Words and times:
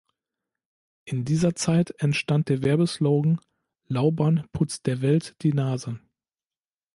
In 1.05 1.25
dieser 1.25 1.53
Zeit 1.53 1.93
entstand 1.99 2.49
der 2.49 2.63
Werbeslogan 2.63 3.39
"Lauban 3.87 4.47
putzt 4.51 4.87
der 4.87 5.03
Welt 5.03 5.35
die 5.43 5.53
Nase". 5.53 5.99